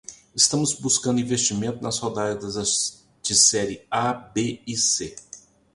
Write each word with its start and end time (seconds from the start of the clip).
Estamos 0.33 0.73
buscando 0.81 1.21
investimento 1.21 1.79
nas 1.83 1.99
rodadas 1.99 2.55
de 3.27 3.35
Series 3.35 3.81
A, 3.91 4.11
B 4.11 4.59
e 4.65 4.75
C. 4.75 5.15